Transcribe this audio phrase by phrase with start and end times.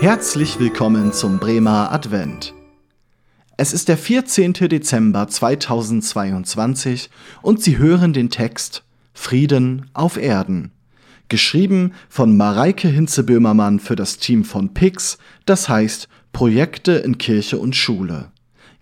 [0.00, 2.54] Herzlich willkommen zum Bremer Advent.
[3.56, 4.52] Es ist der 14.
[4.52, 7.10] Dezember 2022
[7.42, 10.72] und Sie hören den Text Frieden auf Erden,
[11.28, 17.76] geschrieben von Mareike Hinze-Böhmermann für das Team von PIX, das heißt Projekte in Kirche und
[17.76, 18.30] Schule.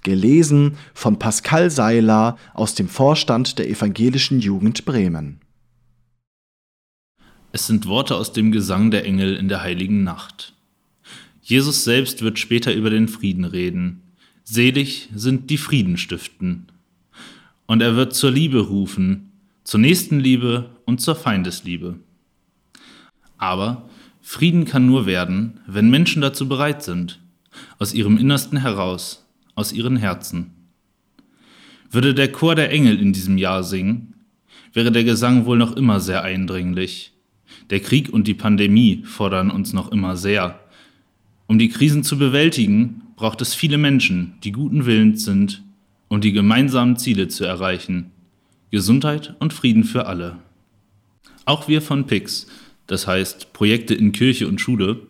[0.03, 5.41] Gelesen von Pascal Seiler aus dem Vorstand der Evangelischen Jugend Bremen.
[7.53, 10.53] Es sind Worte aus dem Gesang der Engel in der heiligen Nacht.
[11.43, 14.03] Jesus selbst wird später über den Frieden reden.
[14.45, 16.67] Selig sind die Frieden stiften.
[17.67, 19.33] Und er wird zur Liebe rufen,
[19.65, 21.99] zur Nächstenliebe und zur Feindesliebe.
[23.39, 23.89] Aber
[24.21, 27.21] Frieden kann nur werden, wenn Menschen dazu bereit sind,
[27.79, 30.51] aus ihrem Innersten heraus, aus ihren Herzen.
[31.91, 34.15] Würde der Chor der Engel in diesem Jahr singen,
[34.73, 37.13] wäre der Gesang wohl noch immer sehr eindringlich.
[37.71, 40.61] Der Krieg und die Pandemie fordern uns noch immer sehr.
[41.47, 45.63] Um die Krisen zu bewältigen, braucht es viele Menschen, die guten Willens sind,
[46.09, 48.11] um die gemeinsamen Ziele zu erreichen.
[48.71, 50.39] Gesundheit und Frieden für alle.
[51.45, 52.47] Auch wir von PIX,
[52.87, 55.01] das heißt Projekte in Kirche und Schule,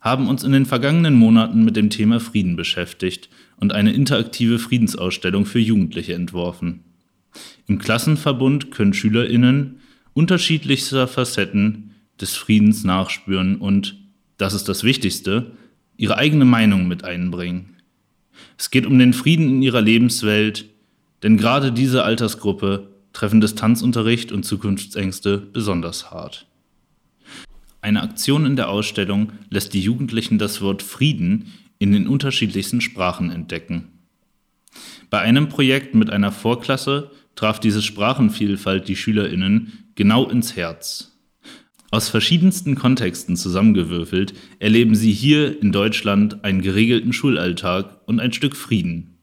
[0.00, 5.46] haben uns in den vergangenen Monaten mit dem Thema Frieden beschäftigt und eine interaktive Friedensausstellung
[5.46, 6.84] für Jugendliche entworfen.
[7.66, 9.80] Im Klassenverbund können Schülerinnen
[10.12, 13.98] unterschiedlichster Facetten des Friedens nachspüren und,
[14.36, 15.52] das ist das Wichtigste,
[15.96, 17.76] ihre eigene Meinung mit einbringen.
[18.58, 20.66] Es geht um den Frieden in ihrer Lebenswelt,
[21.22, 26.46] denn gerade diese Altersgruppe treffen Distanzunterricht und Zukunftsängste besonders hart.
[27.84, 33.30] Eine Aktion in der Ausstellung lässt die Jugendlichen das Wort Frieden in den unterschiedlichsten Sprachen
[33.30, 33.88] entdecken.
[35.10, 41.18] Bei einem Projekt mit einer Vorklasse traf diese Sprachenvielfalt die Schülerinnen genau ins Herz.
[41.90, 48.56] Aus verschiedensten Kontexten zusammengewürfelt erleben sie hier in Deutschland einen geregelten Schulalltag und ein Stück
[48.56, 49.18] Frieden.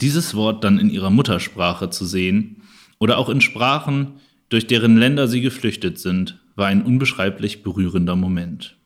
[0.00, 2.62] Dieses Wort dann in ihrer Muttersprache zu sehen
[2.98, 4.14] oder auch in Sprachen,
[4.48, 8.76] durch deren Länder sie geflüchtet sind, war ein unbeschreiblich berührender Moment.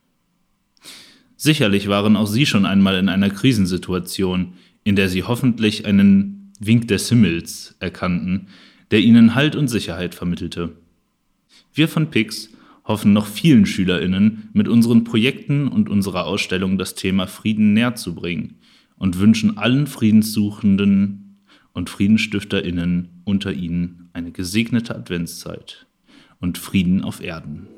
[1.37, 4.53] Sicherlich waren auch sie schon einmal in einer Krisensituation,
[4.85, 8.49] in der sie hoffentlich einen Wink des Himmels erkannten,
[8.91, 10.77] der ihnen Halt und Sicherheit vermittelte.
[11.73, 12.51] Wir von Pix
[12.85, 18.15] hoffen noch vielen Schülerinnen mit unseren Projekten und unserer Ausstellung das Thema Frieden näher zu
[18.15, 18.57] bringen
[18.97, 21.39] und wünschen allen Friedenssuchenden
[21.73, 25.87] und Friedensstifterinnen unter ihnen eine gesegnete Adventszeit
[26.41, 27.69] und Frieden auf Erden.